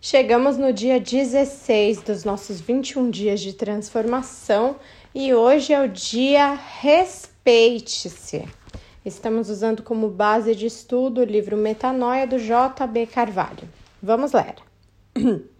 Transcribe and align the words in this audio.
Chegamos 0.00 0.56
no 0.56 0.72
dia 0.72 1.00
16 1.00 2.02
dos 2.02 2.22
nossos 2.22 2.60
21 2.60 3.10
dias 3.10 3.40
de 3.40 3.52
transformação 3.52 4.76
e 5.12 5.34
hoje 5.34 5.72
é 5.72 5.82
o 5.82 5.88
dia 5.88 6.54
Respeite-se. 6.80 8.44
Estamos 9.04 9.50
usando 9.50 9.82
como 9.82 10.08
base 10.08 10.54
de 10.54 10.66
estudo 10.66 11.22
o 11.22 11.24
livro 11.24 11.56
Metanoia 11.56 12.28
do 12.28 12.38
J.B. 12.38 13.06
Carvalho. 13.06 13.68
Vamos 14.00 14.32
ler. 14.32 14.54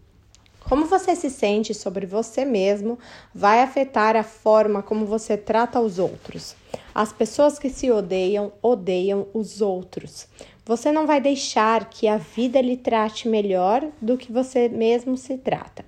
Como 0.69 0.85
você 0.85 1.17
se 1.17 1.31
sente 1.31 1.73
sobre 1.73 2.05
você 2.05 2.45
mesmo 2.45 2.99
vai 3.35 3.63
afetar 3.63 4.15
a 4.17 4.23
forma 4.23 4.83
como 4.83 5.07
você 5.07 5.35
trata 5.35 5.81
os 5.81 5.99
outros. 5.99 6.55
As 6.95 7.11
pessoas 7.11 7.59
que 7.59 7.71
se 7.71 7.91
odeiam, 7.91 8.53
odeiam 8.61 9.27
os 9.33 9.63
outros. 9.63 10.29
Você 10.67 10.93
não 10.93 11.07
vai 11.07 11.23
deixar 11.23 11.89
que 11.89 12.07
a 12.07 12.19
vida 12.19 12.61
lhe 12.61 12.77
trate 12.77 13.29
melhor 13.29 13.89
do 14.03 14.19
que 14.19 14.31
você 14.31 14.69
mesmo 14.69 15.17
se 15.17 15.39
trata. 15.39 15.87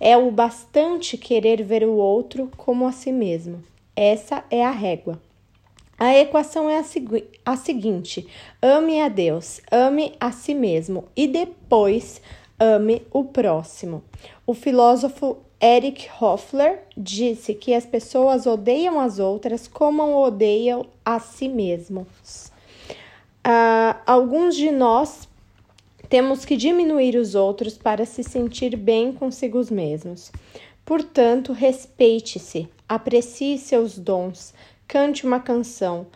É 0.00 0.16
o 0.16 0.28
bastante 0.32 1.16
querer 1.16 1.62
ver 1.62 1.84
o 1.84 1.92
outro 1.92 2.50
como 2.56 2.84
a 2.84 2.90
si 2.90 3.12
mesmo. 3.12 3.62
Essa 3.94 4.42
é 4.50 4.64
a 4.64 4.72
régua. 4.72 5.20
A 5.96 6.14
equação 6.16 6.68
é 6.68 6.78
a, 6.78 6.84
a 7.44 7.56
seguinte: 7.56 8.26
ame 8.60 9.00
a 9.00 9.08
Deus, 9.08 9.60
ame 9.70 10.14
a 10.18 10.32
si 10.32 10.52
mesmo 10.52 11.04
e 11.16 11.28
depois 11.28 12.20
ame 12.58 13.02
o 13.12 13.24
próximo. 13.24 14.02
O 14.46 14.54
filósofo 14.54 15.38
Eric 15.60 16.08
Hoffler 16.20 16.82
disse 16.96 17.54
que 17.54 17.74
as 17.74 17.86
pessoas 17.86 18.46
odeiam 18.46 19.00
as 19.00 19.18
outras 19.18 19.66
como 19.66 20.22
odeiam 20.22 20.86
a 21.04 21.18
si 21.18 21.48
mesmos. 21.48 22.52
Uh, 23.46 23.96
alguns 24.06 24.54
de 24.56 24.70
nós 24.70 25.28
temos 26.08 26.44
que 26.44 26.56
diminuir 26.56 27.16
os 27.16 27.34
outros 27.34 27.78
para 27.78 28.04
se 28.04 28.22
sentir 28.22 28.76
bem 28.76 29.12
consigo 29.12 29.60
mesmos. 29.72 30.30
Portanto, 30.84 31.52
respeite-se, 31.52 32.68
aprecie 32.88 33.58
seus 33.58 33.98
dons, 33.98 34.54
cante 34.86 35.26
uma 35.26 35.40
canção, 35.40 36.06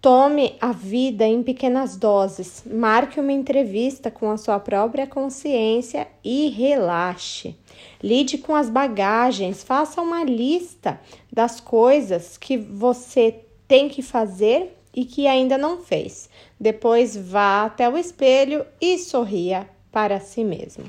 tome 0.00 0.54
a 0.60 0.70
vida 0.70 1.26
em 1.26 1.42
pequenas 1.42 1.96
doses, 1.96 2.62
marque 2.64 3.18
uma 3.18 3.32
entrevista 3.32 4.10
com 4.10 4.30
a 4.30 4.36
sua 4.36 4.60
própria 4.60 5.06
consciência 5.06 6.06
e 6.22 6.48
relaxe. 6.48 7.56
Lide 8.02 8.38
com 8.38 8.54
as 8.54 8.70
bagagens, 8.70 9.62
faça 9.62 10.00
uma 10.00 10.22
lista 10.22 11.00
das 11.32 11.60
coisas 11.60 12.36
que 12.36 12.56
você 12.56 13.40
tem 13.66 13.88
que 13.88 14.02
fazer 14.02 14.76
e 14.94 15.04
que 15.04 15.26
ainda 15.26 15.58
não 15.58 15.78
fez. 15.78 16.28
Depois 16.58 17.16
vá 17.16 17.64
até 17.64 17.88
o 17.88 17.98
espelho 17.98 18.64
e 18.80 18.98
sorria 18.98 19.68
para 19.90 20.20
si 20.20 20.44
mesmo. 20.44 20.84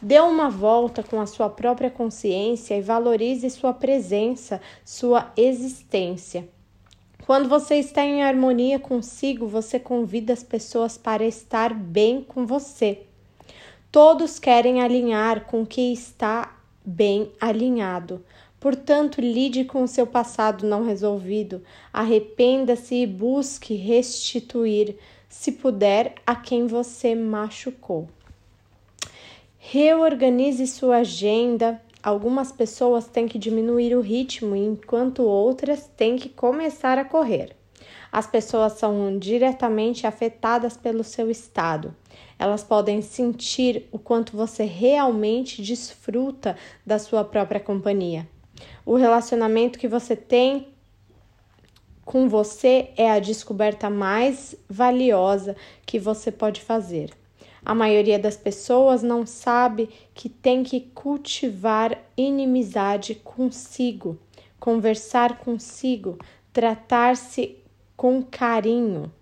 Dê 0.00 0.20
uma 0.20 0.50
volta 0.50 1.02
com 1.02 1.20
a 1.20 1.26
sua 1.26 1.48
própria 1.48 1.90
consciência 1.90 2.76
e 2.76 2.82
valorize 2.82 3.48
sua 3.50 3.72
presença, 3.72 4.60
sua 4.84 5.32
existência. 5.36 6.48
Quando 7.24 7.48
você 7.48 7.76
está 7.76 8.04
em 8.04 8.22
harmonia 8.22 8.80
consigo, 8.80 9.46
você 9.46 9.78
convida 9.78 10.32
as 10.32 10.42
pessoas 10.42 10.98
para 10.98 11.24
estar 11.24 11.72
bem 11.72 12.22
com 12.22 12.44
você. 12.44 13.02
Todos 13.92 14.40
querem 14.40 14.82
alinhar 14.82 15.44
com 15.44 15.62
o 15.62 15.66
que 15.66 15.92
está 15.92 16.56
bem 16.84 17.30
alinhado. 17.40 18.24
Portanto, 18.58 19.20
lide 19.20 19.64
com 19.64 19.84
o 19.84 19.88
seu 19.88 20.06
passado 20.06 20.66
não 20.66 20.84
resolvido, 20.84 21.62
arrependa-se 21.92 22.94
e 22.94 23.06
busque 23.06 23.74
restituir, 23.74 24.96
se 25.28 25.52
puder, 25.52 26.14
a 26.26 26.34
quem 26.34 26.66
você 26.66 27.14
machucou. 27.14 28.08
Reorganize 29.58 30.66
sua 30.66 30.98
agenda. 30.98 31.80
Algumas 32.02 32.50
pessoas 32.50 33.06
têm 33.06 33.28
que 33.28 33.38
diminuir 33.38 33.94
o 33.94 34.00
ritmo, 34.00 34.56
enquanto 34.56 35.22
outras 35.22 35.86
têm 35.96 36.16
que 36.16 36.28
começar 36.28 36.98
a 36.98 37.04
correr. 37.04 37.54
As 38.10 38.26
pessoas 38.26 38.72
são 38.72 39.16
diretamente 39.18 40.04
afetadas 40.04 40.76
pelo 40.76 41.04
seu 41.04 41.30
estado. 41.30 41.94
Elas 42.36 42.64
podem 42.64 43.00
sentir 43.00 43.88
o 43.92 43.98
quanto 44.00 44.36
você 44.36 44.64
realmente 44.64 45.62
desfruta 45.62 46.56
da 46.84 46.98
sua 46.98 47.24
própria 47.24 47.60
companhia. 47.60 48.28
O 48.84 48.96
relacionamento 48.96 49.78
que 49.78 49.86
você 49.86 50.16
tem 50.16 50.68
com 52.04 52.28
você 52.28 52.90
é 52.96 53.10
a 53.10 53.20
descoberta 53.20 53.88
mais 53.88 54.56
valiosa 54.68 55.56
que 55.86 56.00
você 56.00 56.32
pode 56.32 56.60
fazer. 56.60 57.21
A 57.64 57.74
maioria 57.74 58.18
das 58.18 58.36
pessoas 58.36 59.02
não 59.04 59.24
sabe 59.24 59.88
que 60.14 60.28
tem 60.28 60.64
que 60.64 60.80
cultivar 60.80 61.96
inimizade 62.16 63.14
consigo, 63.14 64.18
conversar 64.58 65.38
consigo, 65.38 66.18
tratar-se 66.52 67.56
com 67.96 68.20
carinho. 68.20 69.12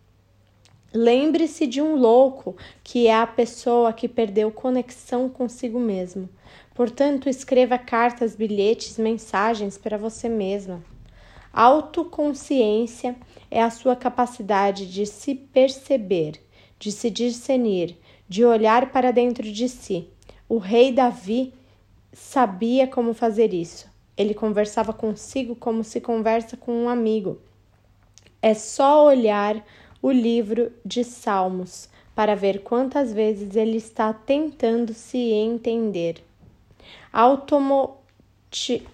Lembre-se 0.92 1.66
de 1.66 1.82
um 1.82 1.94
louco, 1.94 2.56
que 2.82 3.06
é 3.06 3.14
a 3.14 3.26
pessoa 3.26 3.92
que 3.92 4.08
perdeu 4.08 4.50
conexão 4.50 5.28
consigo 5.28 5.78
mesmo. 5.78 6.28
Portanto, 6.74 7.28
escreva 7.28 7.76
cartas, 7.76 8.34
bilhetes, 8.34 8.96
mensagens 8.96 9.76
para 9.76 9.98
você 9.98 10.28
mesma. 10.30 10.82
Autoconsciência 11.52 13.16
é 13.50 13.62
a 13.62 13.70
sua 13.70 13.94
capacidade 13.94 14.90
de 14.90 15.04
se 15.04 15.34
perceber, 15.34 16.40
de 16.78 16.90
se 16.90 17.10
discernir, 17.10 17.98
de 18.30 18.44
olhar 18.44 18.92
para 18.92 19.10
dentro 19.10 19.50
de 19.50 19.68
si. 19.68 20.08
O 20.48 20.58
rei 20.58 20.92
Davi 20.92 21.52
sabia 22.12 22.86
como 22.86 23.12
fazer 23.12 23.52
isso. 23.52 23.90
Ele 24.16 24.34
conversava 24.34 24.92
consigo 24.92 25.56
como 25.56 25.82
se 25.82 26.00
conversa 26.00 26.56
com 26.56 26.72
um 26.72 26.88
amigo. 26.88 27.40
É 28.40 28.54
só 28.54 29.04
olhar 29.04 29.66
o 30.00 30.12
livro 30.12 30.70
de 30.84 31.02
Salmos 31.02 31.88
para 32.14 32.36
ver 32.36 32.62
quantas 32.62 33.12
vezes 33.12 33.56
ele 33.56 33.78
está 33.78 34.12
tentando 34.12 34.94
se 34.94 35.18
entender, 35.18 36.22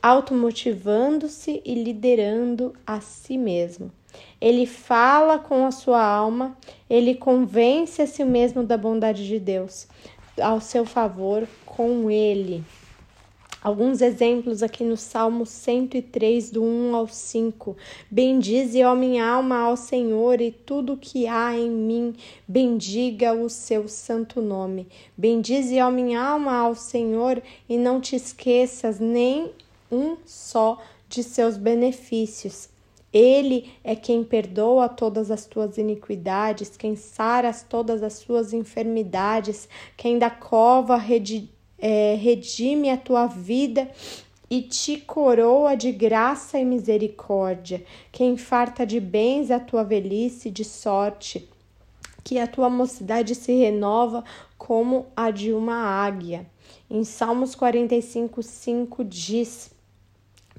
automotivando-se 0.03 1.60
e 1.62 1.74
liderando 1.74 2.72
a 2.86 3.03
si 3.03 3.36
mesmo. 3.36 3.92
Ele 4.41 4.66
fala 4.66 5.38
com 5.38 5.66
a 5.66 5.71
sua 5.71 6.04
alma, 6.04 6.56
ele 6.88 7.15
convence 7.15 8.03
a 8.03 8.06
si 8.06 8.25
mesmo 8.25 8.62
da 8.62 8.77
bondade 8.77 9.27
de 9.27 9.38
Deus, 9.38 9.87
ao 10.41 10.60
seu 10.60 10.84
favor 10.84 11.47
com 11.65 12.10
ele. 12.10 12.65
Alguns 13.66 14.00
exemplos 14.00 14.62
aqui 14.62 14.84
no 14.84 14.97
Salmo 14.97 15.44
103, 15.44 16.53
do 16.53 16.62
1 16.62 16.94
ao 16.94 17.09
5. 17.09 17.77
Bendize, 18.09 18.84
ó 18.84 18.94
minha 18.94 19.27
alma, 19.27 19.59
ao 19.59 19.77
Senhor, 19.77 20.41
e 20.41 20.53
tudo 20.53 20.97
que 20.97 21.27
há 21.27 21.53
em 21.59 21.69
mim, 21.69 22.15
bendiga 22.47 23.33
o 23.33 23.48
seu 23.48 23.88
santo 23.88 24.41
nome. 24.41 24.87
Bendize, 25.16 25.81
ó 25.81 25.91
minha 25.91 26.22
alma, 26.22 26.54
ao 26.54 26.77
Senhor, 26.77 27.43
e 27.69 27.77
não 27.77 28.00
te 28.00 28.15
esqueças 28.15 29.00
nem 29.00 29.50
um 29.91 30.16
só 30.25 30.81
de 31.09 31.25
seus 31.25 31.56
benefícios. 31.56 32.69
Ele 33.12 33.72
é 33.82 33.94
quem 33.96 34.22
perdoa 34.22 34.88
todas 34.88 35.30
as 35.30 35.46
tuas 35.46 35.78
iniquidades, 35.78 36.76
quem 36.76 36.96
sara 36.96 37.52
todas 37.68 38.02
as 38.02 38.14
suas 38.14 38.52
enfermidades, 38.52 39.68
quem 39.96 40.18
da 40.18 40.30
cova 40.30 40.96
redime 40.96 41.56
é, 41.78 42.14
redime 42.14 42.90
a 42.90 42.96
tua 42.96 43.26
vida 43.26 43.90
e 44.48 44.62
te 44.62 44.98
coroa 44.98 45.76
de 45.76 45.90
graça 45.90 46.58
e 46.58 46.64
misericórdia, 46.64 47.84
que 48.12 48.36
farta 48.36 48.86
de 48.86 49.00
bens 49.00 49.50
a 49.50 49.58
tua 49.58 49.82
velhice 49.82 50.50
de 50.50 50.64
sorte, 50.64 51.48
que 52.22 52.38
a 52.38 52.46
tua 52.46 52.70
mocidade 52.70 53.34
se 53.34 53.52
renova 53.52 54.24
como 54.56 55.06
a 55.16 55.30
de 55.30 55.52
uma 55.52 55.76
águia. 55.76 56.46
Em 56.88 57.02
Salmos 57.04 57.54
45, 57.54 58.42
5 58.42 59.04
diz: 59.04 59.70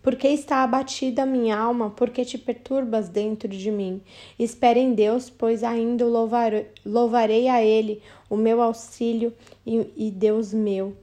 Porque 0.07 0.29
está 0.29 0.63
abatida 0.63 1.23
a 1.23 1.25
minha 1.25 1.59
alma, 1.59 1.89
porque 1.89 2.23
te 2.23 2.37
perturbas 2.37 3.09
dentro 3.09 3.49
de 3.49 3.69
mim. 3.69 4.01
Espere 4.39 4.79
em 4.79 4.93
Deus, 4.93 5.29
pois 5.29 5.65
ainda 5.65 6.05
louvarei, 6.05 6.67
louvarei 6.85 7.49
a 7.49 7.61
Ele, 7.61 8.01
o 8.29 8.37
meu 8.37 8.61
auxílio 8.61 9.33
e, 9.65 9.85
e 9.97 10.09
Deus 10.09 10.53
meu. 10.53 10.95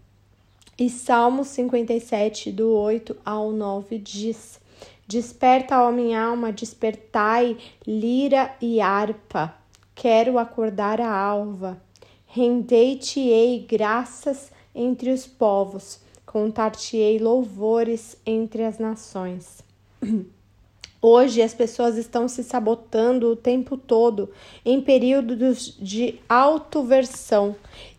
E 0.79 0.89
Salmo 0.89 1.45
57, 1.45 2.51
do 2.51 2.73
8 2.73 3.15
ao 3.23 3.53
9 3.53 3.99
diz: 3.99 4.59
Desperta, 5.07 5.83
ó 5.83 5.93
minha 5.93 6.23
alma, 6.23 6.51
despertai, 6.51 7.59
lira 7.87 8.57
e 8.59 8.81
harpa. 8.81 9.55
Quero 9.95 10.39
acordar 10.39 10.99
a 10.99 11.15
alva. 11.15 11.79
Rendei-te-ei 12.27 13.67
graças 13.69 14.51
entre 14.75 15.11
os 15.11 15.27
povos, 15.27 16.01
contar-te-ei 16.35 17.21
louvores 17.21 18.17
entre 18.27 18.65
as 18.65 18.77
nações. 18.77 19.63
Hoje 21.01 21.41
as 21.41 21.55
pessoas 21.55 21.97
estão 21.97 22.27
se 22.27 22.43
sabotando 22.43 23.31
o 23.31 23.37
tempo 23.37 23.77
todo 23.77 24.29
em 24.65 24.81
períodos 24.81 25.79
de 25.81 26.19
autoversão 26.29 27.55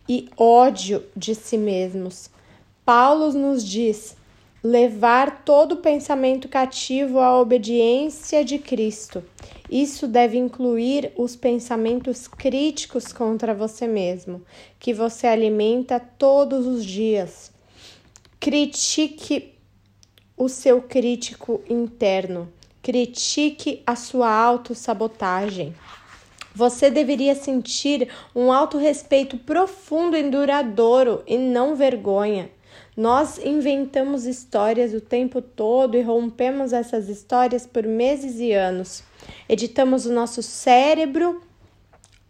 e 0.06 0.28
ódio 0.36 1.02
de 1.16 1.34
si 1.34 1.56
mesmos. 1.56 2.28
Paulo 2.84 3.32
nos 3.32 3.64
diz: 3.64 4.14
levar 4.62 5.42
todo 5.42 5.78
pensamento 5.78 6.46
cativo 6.46 7.20
à 7.20 7.40
obediência 7.40 8.44
de 8.44 8.58
Cristo. 8.58 9.24
Isso 9.70 10.06
deve 10.06 10.36
incluir 10.36 11.10
os 11.16 11.34
pensamentos 11.34 12.28
críticos 12.28 13.14
contra 13.14 13.54
você 13.54 13.86
mesmo, 13.86 14.42
que 14.78 14.92
você 14.92 15.26
alimenta 15.26 15.98
todos 15.98 16.66
os 16.66 16.84
dias. 16.84 17.55
Critique 18.38 19.54
o 20.36 20.48
seu 20.48 20.82
crítico 20.82 21.62
interno. 21.68 22.52
Critique 22.82 23.82
a 23.86 23.96
sua 23.96 24.30
autossabotagem. 24.30 25.74
Você 26.54 26.90
deveria 26.90 27.34
sentir 27.34 28.08
um 28.34 28.52
autorrespeito 28.52 29.36
profundo 29.38 30.16
e 30.16 30.22
duradouro 30.30 31.22
e 31.26 31.36
não 31.36 31.74
vergonha. 31.74 32.50
Nós 32.96 33.38
inventamos 33.38 34.26
histórias 34.26 34.94
o 34.94 35.00
tempo 35.00 35.42
todo 35.42 35.96
e 35.96 36.02
rompemos 36.02 36.72
essas 36.72 37.08
histórias 37.08 37.66
por 37.66 37.84
meses 37.84 38.38
e 38.38 38.52
anos. 38.52 39.02
Editamos 39.48 40.06
o 40.06 40.12
nosso 40.12 40.42
cérebro, 40.42 41.42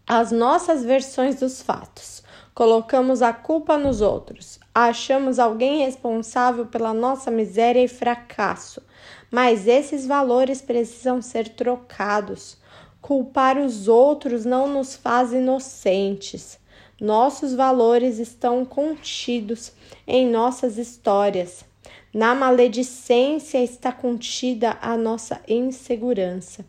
as 0.07 0.33
nossas 0.33 0.85
versões 0.85 1.37
dos 1.37 1.61
fatos. 1.61 2.23
Colocamos 2.55 3.23
a 3.23 3.33
culpa 3.33 3.77
nos 3.77 4.01
outros. 4.01 4.59
Achamos 4.79 5.39
alguém 5.39 5.87
responsável 5.87 6.67
pela 6.67 6.93
nossa 6.93 7.31
miséria 7.31 7.83
e 7.83 7.89
fracasso. 7.89 8.83
Mas 9.31 9.67
esses 9.67 10.07
valores 10.07 10.61
precisam 10.61 11.23
ser 11.23 11.49
trocados. 11.49 12.59
Culpar 13.01 13.57
os 13.57 13.89
outros 13.89 14.45
não 14.45 14.69
nos 14.69 14.95
faz 14.95 15.33
inocentes. 15.33 16.59
Nossos 17.01 17.55
valores 17.55 18.19
estão 18.19 18.67
contidos 18.67 19.73
em 20.07 20.29
nossas 20.29 20.77
histórias. 20.77 21.65
Na 22.13 22.35
maledicência 22.35 23.65
está 23.65 23.91
contida 23.91 24.77
a 24.83 24.95
nossa 24.95 25.41
insegurança. 25.49 26.67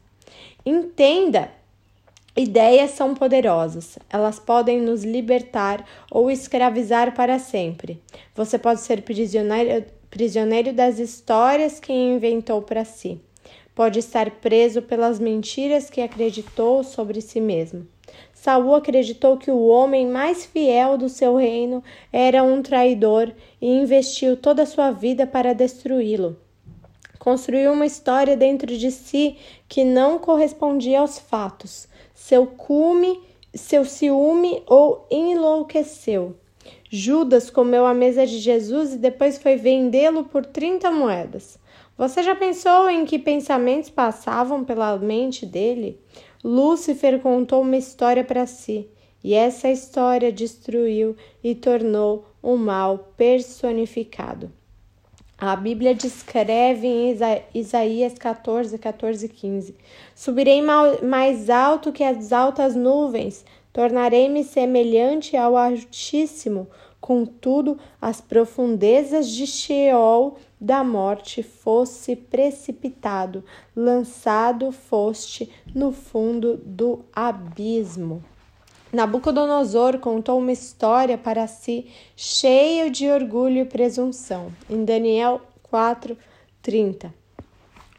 Entenda 0.65 1.51
Ideias 2.39 2.92
são 2.92 3.16
poderosas, 3.16 3.98
elas 4.12 4.38
podem 4.38 4.80
nos 4.80 5.04
libertar 5.04 5.84
ou 6.12 6.30
escravizar 6.30 7.16
para 7.16 7.39
sempre. 7.39 8.00
Você 8.36 8.60
pode 8.60 8.81
ser 8.81 9.01
prisioneiro, 9.01 9.84
prisioneiro 10.12 10.72
das 10.72 11.00
histórias 11.00 11.80
que 11.80 11.92
inventou 11.92 12.62
para 12.62 12.86
si. 12.86 13.19
Pode 13.74 13.98
estar 13.98 14.30
preso 14.30 14.84
pelas 14.84 15.19
mentiras 15.19 15.89
que 15.89 16.00
acreditou 16.00 16.84
sobre 16.84 17.22
si 17.22 17.42
mesmo. 17.42 17.88
Saul 18.31 18.75
acreditou 18.75 19.38
que 19.38 19.50
o 19.50 19.66
homem 19.66 20.06
mais 20.06 20.45
fiel 20.45 20.95
do 20.95 21.10
seu 21.10 21.38
reino 21.38 21.84
era 22.13 22.44
um 22.44 22.62
traidor 22.62 23.34
e 23.60 23.68
investiu 23.68 24.38
toda 24.38 24.62
a 24.62 24.68
sua 24.68 24.92
vida 24.92 25.25
para 25.25 25.54
destruí-lo. 25.54 26.38
Construiu 27.18 27.74
uma 27.74 27.88
história 27.88 28.38
dentro 28.38 28.78
de 28.78 28.92
si 28.92 29.38
que 29.68 29.84
não 29.84 30.19
correspondia 30.19 31.00
aos 31.00 31.18
fatos. 31.18 31.88
Seu 32.27 32.45
cume, 32.45 33.21
seu 33.56 33.85
ciúme 33.85 34.62
ou 34.68 35.07
enlouqueceu. 35.09 36.35
Judas 36.89 37.50
comeu 37.50 37.85
a 37.85 37.94
mesa 37.94 38.27
de 38.27 38.38
Jesus 38.39 38.95
e 38.95 38.97
depois 38.97 39.38
foi 39.38 39.56
vendê-lo 39.56 40.25
por 40.25 40.45
30 40.45 40.91
moedas. 40.91 41.57
Você 41.97 42.21
já 42.21 42.35
pensou 42.35 42.89
em 42.89 43.06
que 43.06 43.18
pensamentos 43.18 43.89
passavam 43.89 44.65
pela 44.65 44.97
mente 44.97 45.45
dele? 45.45 46.01
Lúcifer 46.44 47.21
contou 47.21 47.62
uma 47.62 47.77
história 47.77 48.25
para 48.25 48.45
si, 48.45 48.89
e 49.24 49.33
essa 49.33 49.69
história 49.69 50.29
destruiu 50.29 51.15
e 51.41 51.56
tornou 51.56 52.25
o 52.44 52.57
mal 52.57 53.13
personificado. 53.15 54.51
A 55.39 55.56
Bíblia 55.56 55.94
descreve 55.94 56.88
em 56.88 57.16
Isaías 57.54 58.16
14, 58.16 58.75
14 58.75 59.28
e 59.28 59.30
15: 59.30 59.75
Subirei 60.16 60.63
mais 61.04 61.48
alto 61.48 61.92
que 61.92 62.04
as 62.04 62.34
altas 62.34 62.75
nuvens, 62.75 63.45
tornarei-me 63.72 64.44
semelhante 64.44 65.38
ao 65.38 65.56
Altíssimo. 65.56 66.68
Contudo, 67.00 67.78
as 68.01 68.19
profundezas 68.19 69.30
de 69.30 69.45
Sheol 69.45 70.38
da 70.60 70.84
morte 70.84 71.44
fosse 71.44 72.16
precipitado, 72.16 73.44
lançado 73.75 74.72
foste 74.72 75.51
no 75.75 75.92
fundo 75.92 76.57
do 76.66 77.06
abismo. 77.13 78.24
Nabucodonosor 78.92 80.00
contou 80.00 80.39
uma 80.39 80.51
história 80.51 81.18
para 81.18 81.45
si, 81.45 81.88
cheio 82.16 82.89
de 82.89 83.10
orgulho 83.10 83.60
e 83.60 83.66
presunção. 83.66 84.51
Em 84.69 84.86
Daniel 84.86 85.42
4:30. 85.72 87.13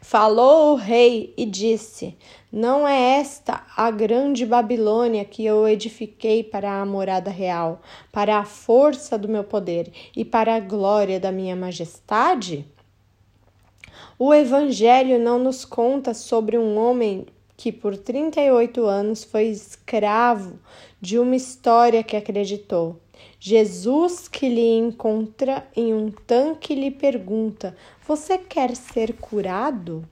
Falou 0.01 0.73
o 0.73 0.75
rei 0.75 1.33
e 1.37 1.45
disse: 1.45 2.17
Não 2.51 2.87
é 2.87 3.19
esta 3.19 3.63
a 3.77 3.91
grande 3.91 4.45
Babilônia 4.45 5.23
que 5.23 5.45
eu 5.45 5.67
edifiquei 5.67 6.43
para 6.43 6.81
a 6.81 6.85
morada 6.85 7.29
real, 7.29 7.81
para 8.11 8.39
a 8.39 8.45
força 8.45 9.17
do 9.17 9.27
meu 9.27 9.43
poder 9.43 9.91
e 10.15 10.25
para 10.25 10.55
a 10.55 10.59
glória 10.59 11.19
da 11.19 11.31
minha 11.31 11.55
majestade? 11.55 12.65
O 14.17 14.33
Evangelho 14.33 15.19
não 15.19 15.37
nos 15.37 15.63
conta 15.63 16.15
sobre 16.15 16.57
um 16.57 16.77
homem 16.77 17.27
que 17.59 17.73
por 17.73 17.97
38 17.97 18.85
anos 18.85 19.25
foi 19.25 19.47
escravo 19.47 20.57
de 21.01 21.19
uma 21.19 21.35
história 21.35 22.01
que 22.01 22.15
acreditou. 22.15 23.01
Jesus 23.37 24.29
que 24.29 24.47
lhe 24.47 24.77
encontra 24.77 25.67
em 25.75 25.93
um 25.93 26.09
tanque 26.09 26.73
lhe 26.73 26.89
pergunta: 26.89 27.75
Você 28.07 28.37
quer 28.37 28.77
ser 28.77 29.11
curado? 29.11 30.07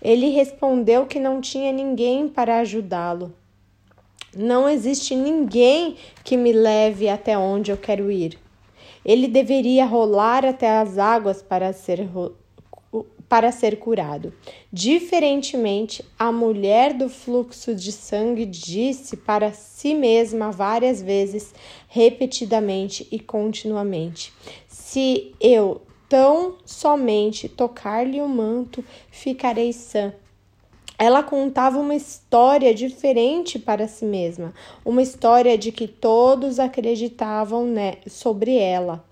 Ele 0.00 0.28
respondeu 0.28 1.04
que 1.04 1.18
não 1.18 1.40
tinha 1.40 1.72
ninguém 1.72 2.28
para 2.28 2.60
ajudá-lo. 2.60 3.34
Não 4.36 4.68
existe 4.68 5.16
ninguém 5.16 5.96
que 6.22 6.36
me 6.36 6.52
leve 6.52 7.08
até 7.08 7.36
onde 7.36 7.72
eu 7.72 7.76
quero 7.76 8.08
ir. 8.08 8.38
Ele 9.04 9.26
deveria 9.26 9.84
rolar 9.84 10.44
até 10.44 10.78
as 10.78 10.96
águas 10.96 11.42
para 11.42 11.72
ser 11.72 12.08
para 13.28 13.52
ser 13.52 13.78
curado. 13.78 14.32
Diferentemente, 14.72 16.04
a 16.18 16.32
mulher 16.32 16.94
do 16.94 17.08
fluxo 17.08 17.74
de 17.74 17.92
sangue 17.92 18.46
disse 18.46 19.16
para 19.16 19.52
si 19.52 19.94
mesma 19.94 20.50
várias 20.50 21.02
vezes, 21.02 21.54
repetidamente 21.88 23.06
e 23.12 23.18
continuamente: 23.20 24.32
Se 24.66 25.34
eu 25.40 25.82
tão 26.08 26.56
somente 26.64 27.48
tocar-lhe 27.48 28.20
o 28.20 28.28
manto, 28.28 28.82
ficarei 29.10 29.72
sã. 29.72 30.12
Ela 30.98 31.22
contava 31.22 31.78
uma 31.78 31.94
história 31.94 32.74
diferente 32.74 33.56
para 33.56 33.86
si 33.86 34.04
mesma, 34.04 34.52
uma 34.84 35.00
história 35.00 35.56
de 35.56 35.70
que 35.70 35.86
todos 35.86 36.58
acreditavam 36.58 37.66
né, 37.66 37.98
sobre 38.08 38.56
ela. 38.56 39.07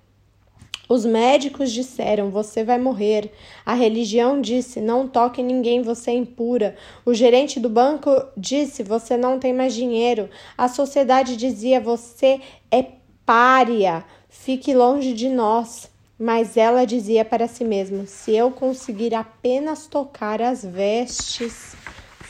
Os 0.89 1.05
médicos 1.05 1.73
disseram: 1.73 2.31
Você 2.31 2.63
vai 2.63 2.79
morrer. 2.79 3.33
A 3.65 3.75
religião 3.75 4.41
disse: 4.41 4.81
Não 4.81 5.09
toque 5.09 5.43
ninguém, 5.43 5.83
você 5.83 6.13
é 6.13 6.15
impura. 6.15 6.77
O 7.05 7.13
gerente 7.13 7.59
do 7.59 7.69
banco 7.69 8.11
disse: 8.37 8.83
Você 8.83 9.17
não 9.17 9.39
tem 9.39 9.53
mais 9.53 9.75
dinheiro. 9.75 10.31
A 10.57 10.69
sociedade 10.69 11.37
dizia: 11.37 11.81
Você 11.81 12.41
é 12.71 12.85
pária, 13.25 14.05
fique 14.29 14.73
longe 14.75 15.13
de 15.13 15.29
nós. 15.29 15.91
Mas 16.19 16.57
ela 16.57 16.87
dizia 16.87 17.25
para 17.25 17.49
si 17.49 17.65
mesma: 17.65 18.07
Se 18.07 18.35
eu 18.35 18.51
conseguir 18.51 19.15
apenas 19.15 19.87
tocar 19.87 20.41
as 20.41 20.65
vestes, 20.65 21.75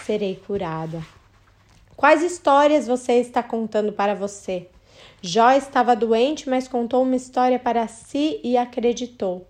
serei 0.04 0.36
curada. 0.46 1.00
Quais 1.94 2.22
histórias 2.22 2.86
você 2.86 3.14
está 3.14 3.42
contando 3.42 3.92
para 3.92 4.14
você? 4.14 4.68
Jó 5.22 5.52
estava 5.52 5.96
doente, 5.96 6.48
mas 6.48 6.68
contou 6.68 7.02
uma 7.02 7.16
história 7.16 7.58
para 7.58 7.88
si 7.88 8.40
e 8.44 8.56
acreditou. 8.56 9.46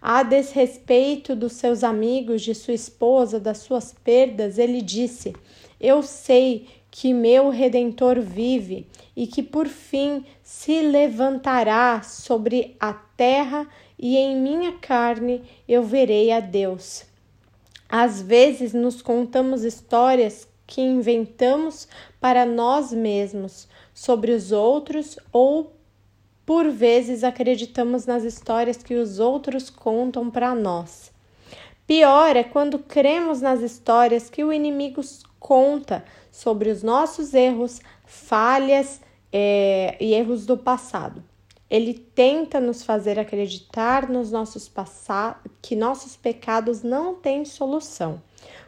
A 0.00 0.22
desrespeito 0.22 1.34
dos 1.34 1.54
seus 1.54 1.82
amigos, 1.82 2.42
de 2.42 2.54
sua 2.54 2.74
esposa, 2.74 3.40
das 3.40 3.58
suas 3.58 3.94
perdas, 4.04 4.58
ele 4.58 4.82
disse: 4.82 5.34
Eu 5.80 6.02
sei 6.02 6.66
que 6.90 7.12
meu 7.12 7.50
redentor 7.50 8.20
vive 8.20 8.86
e 9.16 9.26
que 9.26 9.42
por 9.42 9.66
fim 9.66 10.24
se 10.42 10.80
levantará 10.80 12.02
sobre 12.02 12.76
a 12.78 12.92
terra 12.92 13.66
e 13.98 14.16
em 14.16 14.36
minha 14.36 14.72
carne 14.72 15.42
eu 15.66 15.82
verei 15.82 16.30
a 16.30 16.38
Deus. 16.38 17.04
Às 17.88 18.20
vezes 18.22 18.72
nos 18.72 19.02
contamos 19.02 19.64
histórias 19.64 20.46
que 20.66 20.80
inventamos 20.80 21.88
para 22.20 22.46
nós 22.46 22.92
mesmos, 22.92 23.68
sobre 23.94 24.32
os 24.32 24.50
outros 24.50 25.16
ou 25.32 25.72
por 26.44 26.68
vezes 26.68 27.24
acreditamos 27.24 28.04
nas 28.04 28.24
histórias 28.24 28.78
que 28.78 28.94
os 28.94 29.18
outros 29.18 29.70
contam 29.70 30.30
para 30.30 30.54
nós. 30.54 31.12
Pior 31.86 32.36
é 32.36 32.42
quando 32.42 32.78
cremos 32.78 33.40
nas 33.40 33.60
histórias 33.60 34.28
que 34.28 34.42
o 34.42 34.52
inimigo 34.52 35.00
conta 35.38 36.04
sobre 36.30 36.70
os 36.70 36.82
nossos 36.82 37.32
erros, 37.34 37.80
falhas 38.04 39.00
é, 39.32 39.96
e 40.00 40.12
erros 40.14 40.44
do 40.44 40.56
passado. 40.56 41.22
Ele 41.70 41.94
tenta 41.94 42.60
nos 42.60 42.82
fazer 42.82 43.18
acreditar 43.18 44.08
nos 44.08 44.30
nossos 44.30 44.70
que 45.60 45.74
nossos 45.74 46.16
pecados 46.16 46.82
não 46.82 47.14
têm 47.14 47.44
solução. 47.44 48.20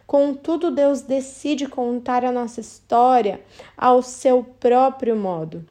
Contudo, 0.07 0.71
Deus 0.71 1.03
decide 1.03 1.67
contar 1.67 2.25
a 2.25 2.31
nossa 2.31 2.61
história 2.61 3.41
ao 3.77 4.03
seu 4.03 4.45
próprio 4.61 5.17
modo. 5.17 5.65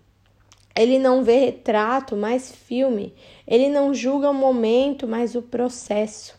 Ele 0.78 1.00
não 1.00 1.24
vê 1.24 1.46
retrato, 1.46 2.18
mas 2.18 2.52
filme. 2.52 3.14
Ele 3.48 3.70
não 3.70 3.94
julga 3.94 4.30
o 4.30 4.34
momento, 4.34 5.08
mas 5.08 5.34
o 5.34 5.42
processo. 5.42 6.38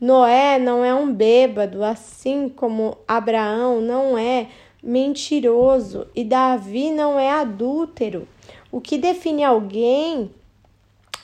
Noé 0.00 0.58
não 0.58 0.84
é 0.84 0.92
um 0.92 1.12
bêbado, 1.12 1.84
assim 1.84 2.48
como 2.48 2.98
Abraão 3.06 3.80
não 3.80 4.18
é 4.18 4.48
mentiroso 4.82 6.06
e 6.14 6.24
Davi 6.24 6.90
não 6.90 7.18
é 7.18 7.30
adúltero. 7.30 8.26
O 8.72 8.80
que 8.80 8.98
define 8.98 9.44
alguém 9.44 10.30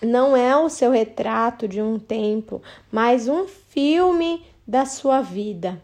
não 0.00 0.36
é 0.36 0.56
o 0.56 0.68
seu 0.68 0.90
retrato 0.90 1.66
de 1.66 1.82
um 1.82 1.98
tempo, 1.98 2.62
mas 2.90 3.28
um 3.28 3.46
filme 3.46 4.42
da 4.66 4.86
sua 4.86 5.20
vida. 5.20 5.82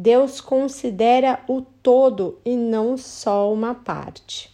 Deus 0.00 0.40
considera 0.40 1.40
o 1.48 1.60
todo 1.60 2.38
e 2.44 2.54
não 2.54 2.96
só 2.96 3.52
uma 3.52 3.74
parte. 3.74 4.48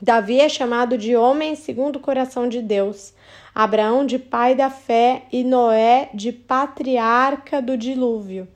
Davi 0.00 0.40
é 0.40 0.48
chamado 0.48 0.96
de 0.96 1.14
homem 1.14 1.54
segundo 1.54 1.96
o 1.96 2.00
coração 2.00 2.48
de 2.48 2.62
Deus, 2.62 3.12
Abraão 3.54 4.06
de 4.06 4.18
pai 4.18 4.54
da 4.54 4.70
fé 4.70 5.24
e 5.30 5.44
Noé 5.44 6.08
de 6.14 6.32
patriarca 6.32 7.60
do 7.60 7.76
dilúvio. 7.76 8.48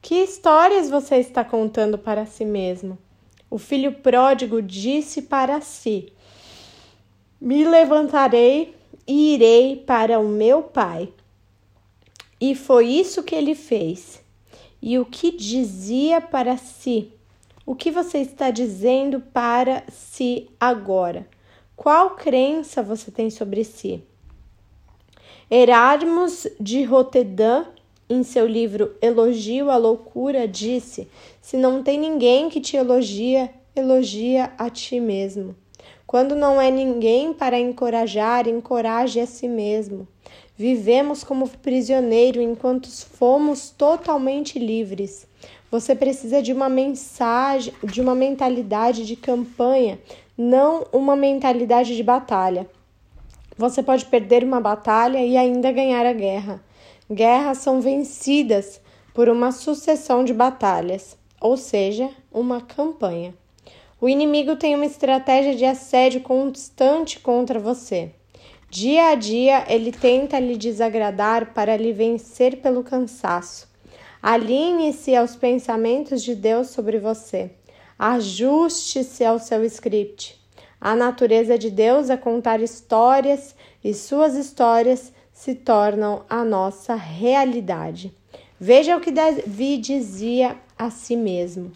Que 0.00 0.22
histórias 0.22 0.88
você 0.88 1.16
está 1.16 1.44
contando 1.44 1.98
para 1.98 2.26
si 2.26 2.44
mesmo? 2.44 2.96
O 3.50 3.58
filho 3.58 3.90
pródigo 3.94 4.62
disse 4.62 5.20
para 5.20 5.60
si: 5.60 6.12
Me 7.40 7.64
levantarei 7.64 8.72
e 9.04 9.34
irei 9.34 9.74
para 9.74 10.20
o 10.20 10.28
meu 10.28 10.62
pai. 10.62 11.12
E 12.40 12.54
foi 12.54 12.86
isso 12.86 13.24
que 13.24 13.34
ele 13.34 13.56
fez 13.56 14.19
e 14.82 14.98
o 14.98 15.04
que 15.04 15.30
dizia 15.30 16.20
para 16.20 16.56
si. 16.56 17.12
O 17.66 17.74
que 17.74 17.90
você 17.90 18.18
está 18.18 18.50
dizendo 18.50 19.20
para 19.20 19.84
si 19.88 20.48
agora? 20.58 21.26
Qual 21.76 22.10
crença 22.10 22.82
você 22.82 23.10
tem 23.10 23.30
sobre 23.30 23.64
si? 23.64 24.02
Erasmus 25.50 26.46
de 26.60 26.84
Roterdã, 26.84 27.64
em 28.08 28.22
seu 28.22 28.46
livro 28.46 28.94
Elogio 29.00 29.70
à 29.70 29.76
Loucura, 29.76 30.48
disse: 30.48 31.08
Se 31.40 31.56
não 31.56 31.82
tem 31.82 31.98
ninguém 31.98 32.48
que 32.48 32.60
te 32.60 32.76
elogia, 32.76 33.50
elogia 33.74 34.52
a 34.58 34.68
ti 34.68 35.00
mesmo. 35.00 35.54
Quando 36.06 36.34
não 36.34 36.60
é 36.60 36.70
ninguém 36.70 37.32
para 37.32 37.58
encorajar, 37.58 38.48
encoraje 38.48 39.20
a 39.20 39.26
si 39.26 39.46
mesmo. 39.46 40.08
Vivemos 40.60 41.24
como 41.24 41.48
prisioneiro 41.48 42.38
enquanto 42.38 42.86
fomos 42.90 43.70
totalmente 43.70 44.58
livres. 44.58 45.26
Você 45.70 45.94
precisa 45.94 46.42
de 46.42 46.52
uma 46.52 46.68
mensagem, 46.68 47.72
de 47.82 47.98
uma 47.98 48.14
mentalidade 48.14 49.06
de 49.06 49.16
campanha, 49.16 49.98
não 50.36 50.86
uma 50.92 51.16
mentalidade 51.16 51.96
de 51.96 52.02
batalha. 52.02 52.68
Você 53.56 53.82
pode 53.82 54.04
perder 54.04 54.44
uma 54.44 54.60
batalha 54.60 55.24
e 55.24 55.34
ainda 55.34 55.72
ganhar 55.72 56.04
a 56.04 56.12
guerra. 56.12 56.62
Guerras 57.10 57.56
são 57.56 57.80
vencidas 57.80 58.82
por 59.14 59.30
uma 59.30 59.52
sucessão 59.52 60.22
de 60.26 60.34
batalhas, 60.34 61.16
ou 61.40 61.56
seja, 61.56 62.10
uma 62.30 62.60
campanha. 62.60 63.32
O 63.98 64.06
inimigo 64.06 64.56
tem 64.56 64.74
uma 64.74 64.84
estratégia 64.84 65.56
de 65.56 65.64
assédio 65.64 66.20
constante 66.20 67.18
contra 67.18 67.58
você. 67.58 68.12
Dia 68.70 69.08
a 69.08 69.14
dia 69.16 69.64
ele 69.68 69.90
tenta 69.90 70.38
lhe 70.38 70.56
desagradar 70.56 71.52
para 71.52 71.76
lhe 71.76 71.92
vencer 71.92 72.60
pelo 72.60 72.84
cansaço. 72.84 73.68
Alinhe-se 74.22 75.16
aos 75.16 75.34
pensamentos 75.34 76.22
de 76.22 76.36
Deus 76.36 76.68
sobre 76.68 77.00
você. 77.00 77.50
Ajuste-se 77.98 79.24
ao 79.24 79.40
seu 79.40 79.64
script. 79.64 80.40
A 80.80 80.94
natureza 80.94 81.58
de 81.58 81.68
Deus 81.68 82.10
é 82.10 82.16
contar 82.16 82.60
histórias 82.60 83.56
e 83.82 83.92
suas 83.92 84.36
histórias 84.36 85.12
se 85.32 85.56
tornam 85.56 86.24
a 86.30 86.44
nossa 86.44 86.94
realidade. 86.94 88.14
Veja 88.58 88.96
o 88.96 89.00
que 89.00 89.10
Davi 89.10 89.78
dizia 89.78 90.56
a 90.78 90.90
si 90.90 91.16
mesmo. 91.16 91.72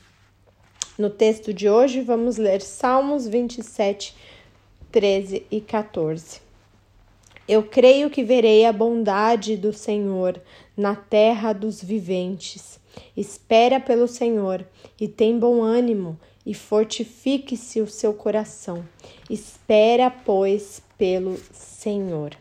No 0.97 1.11
texto 1.11 1.53
de 1.53 1.69
hoje, 1.69 2.03
vamos 2.03 2.37
ler 2.37 2.61
Salmos 2.61 3.27
27, 3.27 4.15
13 4.93 5.45
e 5.51 5.61
14. 5.61 6.44
Eu 7.47 7.63
creio 7.63 8.09
que 8.09 8.25
verei 8.25 8.65
a 8.65 8.73
bondade 8.73 9.55
do 9.57 9.71
Senhor 9.71 10.41
na 10.75 10.97
terra 10.97 11.53
dos 11.53 11.83
viventes. 11.83 12.81
Espera 13.15 13.79
pelo 13.79 14.09
Senhor 14.09 14.67
e 14.99 15.07
tem 15.07 15.39
bom 15.39 15.63
ânimo 15.63 16.19
e 16.47 16.55
fortifique-se 16.55 17.83
o 17.83 17.87
seu 17.87 18.15
coração. 18.15 18.83
Espera, 19.29 20.11
pois, 20.11 20.83
pelo 20.97 21.39
Senhor. 21.53 22.35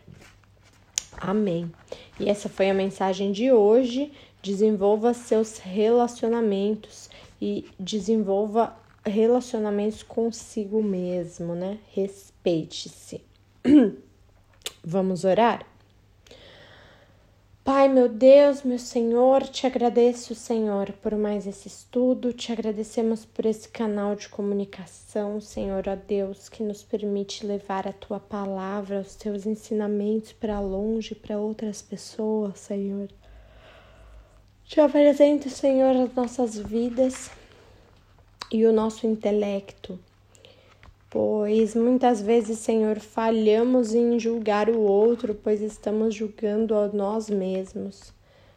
Amém. 1.18 1.70
E 2.18 2.30
essa 2.30 2.48
foi 2.48 2.70
a 2.70 2.74
mensagem 2.74 3.34
de 3.34 3.52
hoje. 3.52 4.12
Desenvolva 4.42 5.14
seus 5.14 5.58
relacionamentos 5.58 7.10
e 7.42 7.66
desenvolva 7.78 8.74
relacionamentos 9.06 10.02
consigo 10.02 10.82
mesmo, 10.82 11.56
né? 11.56 11.78
Respeite-se. 11.92 13.22
Vamos 14.86 15.24
orar? 15.24 15.66
Pai, 17.64 17.88
meu 17.88 18.10
Deus, 18.10 18.64
meu 18.64 18.78
Senhor, 18.78 19.44
te 19.44 19.66
agradeço, 19.66 20.36
Senhor, 20.36 20.92
por 21.02 21.16
mais 21.16 21.48
esse 21.48 21.70
estudo, 21.70 22.34
te 22.34 22.52
agradecemos 22.52 23.24
por 23.24 23.46
esse 23.46 23.70
canal 23.70 24.14
de 24.14 24.28
comunicação, 24.28 25.40
Senhor, 25.40 25.86
ó 25.88 25.96
Deus, 25.96 26.50
que 26.50 26.62
nos 26.62 26.84
permite 26.84 27.46
levar 27.46 27.88
a 27.88 27.94
tua 27.94 28.20
palavra, 28.20 29.00
os 29.00 29.16
teus 29.16 29.46
ensinamentos 29.46 30.34
para 30.34 30.60
longe, 30.60 31.16
para 31.16 31.40
outras 31.40 31.82
pessoas, 31.82 32.60
Senhor. 32.60 33.08
Te 34.66 34.82
apresento, 34.82 35.50
Senhor, 35.50 35.96
as 35.96 36.14
nossas 36.14 36.58
vidas 36.58 37.32
e 38.52 38.66
o 38.66 38.74
nosso 38.74 39.08
intelecto 39.08 39.98
Pois 41.14 41.76
muitas 41.76 42.24
vezes, 42.24 42.58
Senhor, 42.58 43.00
falhamos 43.00 43.94
em 43.94 44.20
julgar 44.20 44.68
o 44.68 44.80
outro, 44.80 45.36
pois 45.36 45.62
estamos 45.62 46.16
julgando 46.16 46.74
a 46.74 46.88
nós 46.88 47.30
mesmos. 47.30 48.12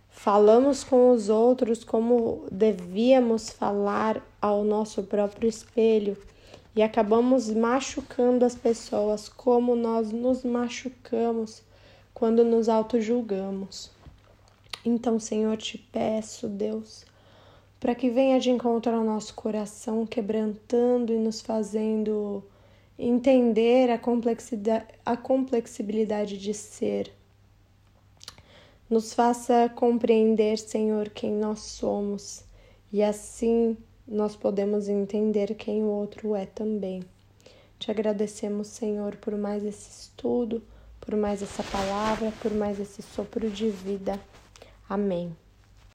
Falamos 0.08 0.82
com 0.82 1.10
os 1.10 1.28
outros 1.28 1.84
como 1.84 2.46
devíamos 2.50 3.50
falar 3.50 4.26
ao 4.40 4.64
nosso 4.64 5.02
próprio 5.02 5.46
espelho 5.46 6.16
e 6.74 6.82
acabamos 6.82 7.50
machucando 7.50 8.42
as 8.42 8.54
pessoas 8.54 9.28
como 9.28 9.76
nós 9.76 10.10
nos 10.10 10.42
machucamos 10.42 11.62
quando 12.14 12.42
nos 12.42 12.70
auto-julgamos. 12.70 13.90
Então, 14.82 15.20
Senhor, 15.20 15.58
te 15.58 15.76
peço, 15.76 16.48
Deus, 16.48 17.04
para 17.86 17.94
que 17.94 18.10
venha 18.10 18.40
de 18.40 18.50
encontro 18.50 18.92
ao 18.92 19.04
nosso 19.04 19.32
coração, 19.34 20.04
quebrantando 20.04 21.12
e 21.12 21.18
nos 21.18 21.40
fazendo 21.40 22.42
entender 22.98 23.92
a 23.92 23.96
complexidade, 23.96 24.86
a 25.04 25.16
complexibilidade 25.16 26.36
de 26.36 26.52
ser. 26.52 27.12
Nos 28.90 29.14
faça 29.14 29.70
compreender, 29.72 30.58
Senhor, 30.58 31.10
quem 31.10 31.30
nós 31.30 31.60
somos 31.60 32.42
e 32.92 33.04
assim 33.04 33.76
nós 34.04 34.34
podemos 34.34 34.88
entender 34.88 35.54
quem 35.54 35.84
o 35.84 35.86
outro 35.86 36.34
é 36.34 36.44
também. 36.44 37.04
Te 37.78 37.92
agradecemos, 37.92 38.66
Senhor, 38.66 39.14
por 39.14 39.36
mais 39.38 39.64
esse 39.64 40.06
estudo, 40.06 40.60
por 41.00 41.14
mais 41.14 41.40
essa 41.40 41.62
palavra, 41.62 42.32
por 42.42 42.52
mais 42.52 42.80
esse 42.80 43.00
sopro 43.00 43.48
de 43.48 43.70
vida. 43.70 44.18
Amém. 44.88 45.36